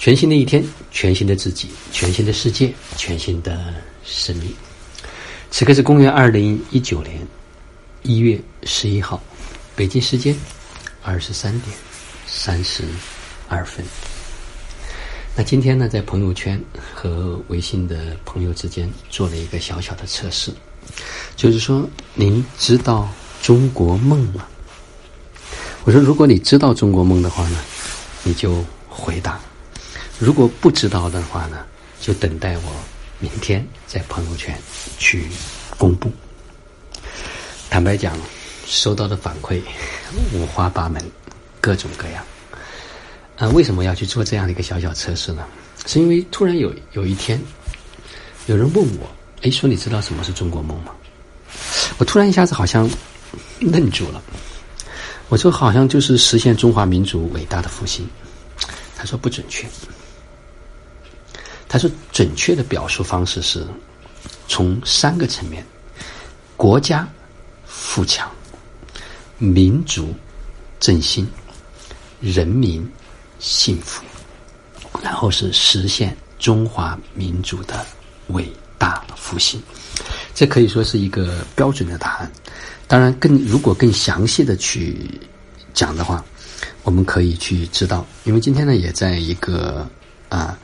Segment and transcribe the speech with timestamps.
[0.00, 4.50] 全新的一天，全新的自己，全新的世界，全新的生命。
[5.50, 7.20] 此刻是公元二零一九年
[8.02, 9.22] 一月十一号，
[9.76, 10.34] 北京时间
[11.02, 11.76] 二十三点
[12.26, 12.82] 三十
[13.46, 13.84] 二分。
[15.36, 16.58] 那今天呢，在朋友圈
[16.94, 20.50] 和微信的朋友之间做了一个小小的测试，
[21.36, 23.06] 就是说，您知道
[23.42, 24.46] 中国梦吗？
[25.84, 27.60] 我说，如果你知道中国梦的话呢，
[28.22, 29.38] 你就回答。
[30.20, 31.64] 如果不知道的话呢，
[31.98, 32.72] 就等待我
[33.18, 34.54] 明天在朋友圈
[34.98, 35.26] 去
[35.78, 36.12] 公布。
[37.70, 38.14] 坦白讲，
[38.66, 39.62] 收到的反馈
[40.34, 41.02] 五花八门，
[41.58, 42.22] 各种各样。
[43.38, 45.42] 啊，为什么要去做这样的一个小小测试呢？
[45.86, 47.40] 是因为突然有有一天，
[48.44, 49.10] 有人问我
[49.40, 50.92] ：“哎，说你知道什么是中国梦吗？”
[51.96, 52.88] 我突然一下子好像
[53.58, 54.22] 愣住了。
[55.30, 58.06] 我说：“好像就是实现中华民族伟大的复兴。”
[58.94, 59.66] 他说：“不准确。”
[61.72, 63.64] 他说：“准确的表述方式是，
[64.48, 65.64] 从三个层面：
[66.56, 67.08] 国家
[67.64, 68.28] 富强、
[69.38, 70.12] 民族
[70.80, 71.24] 振兴、
[72.20, 72.84] 人民
[73.38, 74.02] 幸福，
[75.00, 77.86] 然后是实现中华民族的
[78.30, 79.62] 伟大复兴。
[80.34, 82.28] 这可以说是一个标准的答案。
[82.88, 85.08] 当然，更如果更详细的去
[85.72, 86.24] 讲的话，
[86.82, 89.88] 我们可以去知道，因为今天呢，也在一个
[90.28, 90.58] 啊。”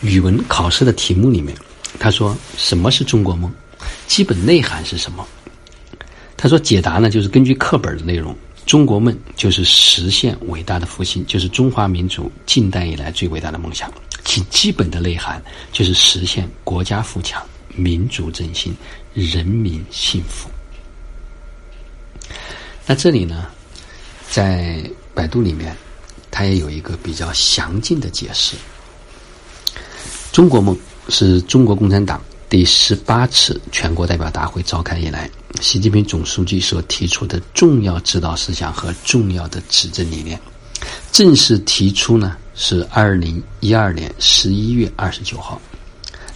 [0.00, 1.56] 语文考试的题目里面，
[1.98, 3.52] 他说：“什么是中国梦？
[4.06, 5.26] 基本内涵是什么？”
[6.36, 8.34] 他说：“解答呢，就是根据课本的内容，
[8.64, 13.92] 中国梦就是实现伟大的复兴，就是中华民族近代以来最伟大的梦想。
[14.24, 18.74] 其基本的内涵就是实现国家富强、民族振兴、
[19.12, 20.48] 人民幸福。”
[22.86, 23.46] 那这里呢，
[24.30, 24.82] 在
[25.14, 25.76] 百度里面，
[26.30, 28.56] 它也有一个比较详尽的解释。
[30.32, 30.78] 中国梦
[31.08, 35.28] 是中国共产党第十八次全国代表大会召开以来，
[35.60, 40.40] 习近平总书记所提出的重要指导思想和重要的执政理念。
[41.10, 45.60] 正式提出呢是二零一二年十一月二十九号。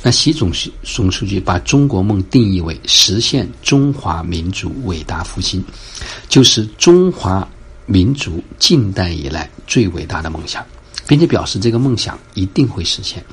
[0.03, 0.53] 那习总
[0.83, 5.65] 总书记把中国梦定义为实现中华民族伟大复兴，
[6.28, 7.49] 就是中华
[7.87, 10.66] 民族近代以来最伟大的梦想，
[11.06, 13.25] 并且表示这个梦想一定会实现。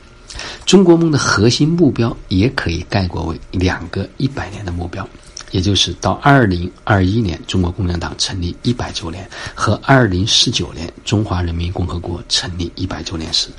[0.66, 5.08] 中国梦的核心目标也可以概括为两个一百年的目标，
[5.52, 13.50] 也就是到二零二一年中国共产党成立一百周年和二零四九年中华人民共和国成立一百周年时，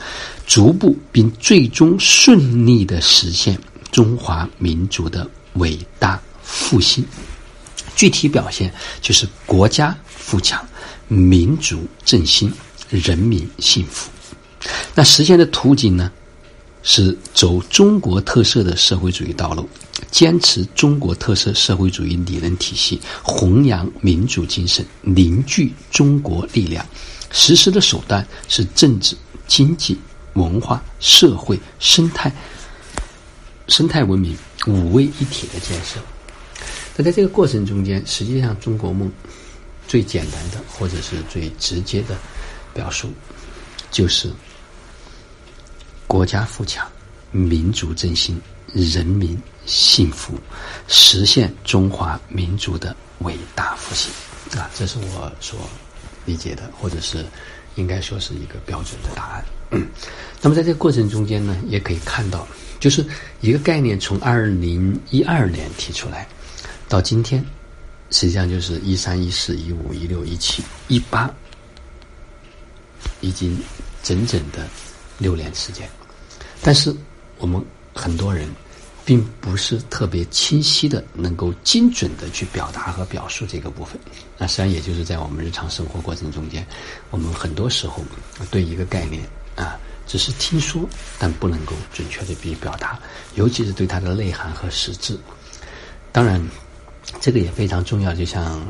[0.47, 3.59] 逐步并最终顺利的实现
[3.91, 7.05] 中华民族的伟大复兴。
[7.95, 8.73] 具体表现
[9.03, 10.67] 就是国家富强、
[11.09, 12.51] 民族振兴、
[12.89, 14.11] 人民幸福。
[14.95, 16.11] 那实现的途径呢？
[16.83, 19.69] 是走中国特色的社会主义道路，
[20.11, 26.85] 坚持中国特色社会主义理论体系，弘扬民主精神，凝聚中国力量。
[27.31, 29.17] 实施的手段是政治、
[29.47, 29.97] 经济、
[30.35, 32.31] 文化、社会、生态、
[33.69, 36.01] 生态文明五位一体的建设。
[36.97, 39.11] 那在这个过程中间，实际上中国梦
[39.89, 42.17] 最简单的或者是最直接的
[42.75, 43.09] 表述，
[43.91, 44.31] 就是。
[46.13, 46.87] 国家富强，
[47.31, 48.39] 民族振兴，
[48.75, 50.39] 人民幸福，
[50.87, 54.13] 实现中华民族的伟大复兴
[54.61, 54.71] 啊！
[54.75, 55.59] 这是我所
[56.27, 57.25] 理解的，或者是
[57.77, 59.45] 应该说是一个标准的答案。
[60.43, 62.47] 那么在这个过程中间呢，也可以看到，
[62.79, 63.03] 就是
[63.41, 66.29] 一个概念从二零一二年提出来，
[66.91, 67.43] 到今天，
[68.11, 71.31] 实际上就是一三一四一五一六一七一八，
[73.23, 73.59] 已经
[74.03, 74.69] 整整的
[75.17, 75.89] 六年时间。
[76.65, 76.95] 但是，
[77.39, 77.61] 我们
[77.93, 78.49] 很多人
[79.05, 83.99] 并不是特别清晰的能够精准的去表达和表述这个部分。
[84.39, 86.65] 那实际上也就是在我们日常生活过程中间，
[87.11, 88.05] 我们很多时候
[88.49, 89.25] 对一个概念
[89.57, 89.77] 啊，
[90.07, 90.89] 只是听说，
[91.19, 92.97] 但不能够准确的去表达，
[93.35, 95.19] 尤其是对它的内涵和实质。
[96.13, 96.41] 当然，
[97.21, 98.65] 这个也非常重要，就像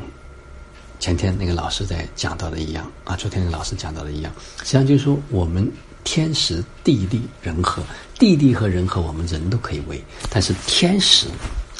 [0.99, 5.71] 前天那个老师在讲到的一样啊，昨天那个老师讲到的一样，实际上就是说我们。
[6.03, 7.83] 天时地利人和，
[8.19, 11.27] 地利和人和我们人都可以为，但是天时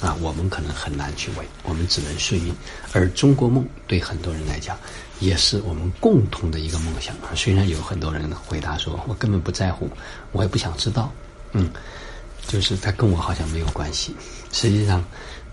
[0.02, 2.54] 啊，我们可能很难去为，我们只能顺应。
[2.92, 4.78] 而中国梦对很多人来讲，
[5.20, 7.16] 也是我们共同的一个梦想。
[7.36, 9.90] 虽然有很多人回答说，我根本不在乎，
[10.32, 11.12] 我也不想知道，
[11.54, 11.70] 嗯，
[12.48, 14.14] 就是他跟我好像没有关系。
[14.52, 15.04] 实际上，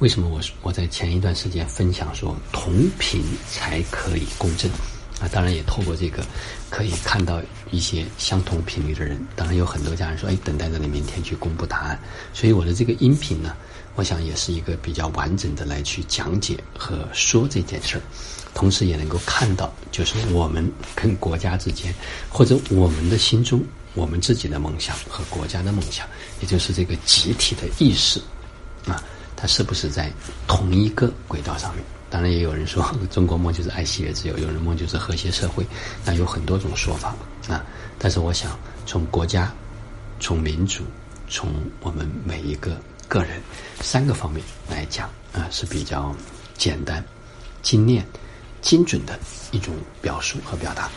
[0.00, 4.70] 为什么我我在前一段时间分享说，同频才可以共振？
[5.20, 6.24] 啊，当然也透过这个
[6.70, 7.40] 可以看到
[7.70, 9.20] 一些相同频率的人。
[9.36, 11.98] 当然有很多家人说，哎，等待着你明天去公布答案。
[12.32, 13.54] 所以我的这个音频呢，
[13.94, 18.02] 我想也是一个比较完整的来去讲解和说这件事儿，
[18.54, 21.94] 同时也能够看到，就是我们跟国家之间，
[22.28, 23.62] 或者我们的心中。
[23.94, 26.06] 我们自己的梦想和国家的梦想，
[26.40, 28.20] 也就是这个集体的意识，
[28.86, 29.02] 啊，
[29.34, 30.12] 它是不是在
[30.46, 31.84] 同一个轨道上面？
[32.10, 35.64] 当然，也有人说 中国梦就是爱惜与自由，有人梦就是和谐社会，
[36.04, 37.14] 那有很多种说法
[37.48, 37.64] 啊。
[37.98, 39.52] 但是，我想从国家、
[40.18, 40.82] 从民族、
[41.28, 41.48] 从
[41.80, 42.76] 我们每一个
[43.06, 43.40] 个人
[43.80, 46.14] 三个方面来讲啊，是比较
[46.58, 47.04] 简单、
[47.62, 48.04] 精炼、
[48.60, 49.18] 精准的
[49.52, 49.72] 一种
[50.02, 50.90] 表述和表达。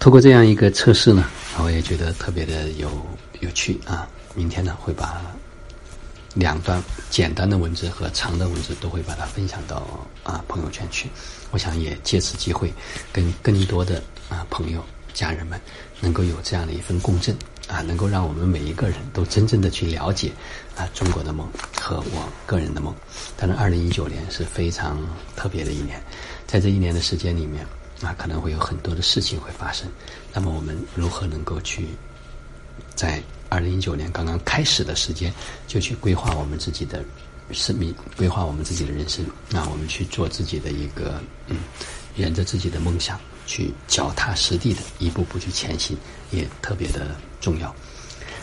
[0.00, 1.24] 通过这样一个测试呢。
[1.62, 2.90] 我也觉得特别的有
[3.40, 4.08] 有趣啊！
[4.34, 5.22] 明天呢，会把
[6.34, 9.86] 两段简单的文字和长的文字都会把它分享到
[10.22, 11.08] 啊朋友圈去。
[11.50, 12.72] 我想也借此机会，
[13.12, 15.60] 跟更多的啊朋友、家人们
[16.00, 17.36] 能够有这样的一份共振
[17.68, 20.32] 啊，能够让我们每一个人都真正的去了解
[20.76, 21.48] 啊中国的梦
[21.80, 22.94] 和我个人的梦。
[23.36, 25.00] 当然，二零一九年是非常
[25.36, 26.02] 特别的一年，
[26.46, 27.66] 在这一年的时间里面。
[28.02, 29.88] 啊可能会有很多的事情会发生，
[30.32, 31.86] 那么我们如何能够去
[32.94, 33.22] 在
[33.54, 35.32] 二零一九年刚刚开始的时间
[35.68, 37.04] 就去规划我们自己的
[37.52, 39.24] 生命，规划我们自己的人生？
[39.48, 41.58] 那我们去做自己的一个嗯，
[42.16, 45.96] 沿着自己的梦想去脚踏实地的一步步去前行，
[46.32, 47.72] 也特别的重要。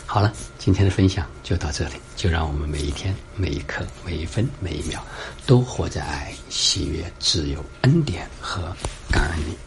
[0.06, 5.04] 好了，今天的分享就到这里，就让我们每一天、每一刻、每一分、每一秒，
[5.44, 8.74] 都活在爱、喜悦、自由、恩典和
[9.10, 9.58] 感恩里。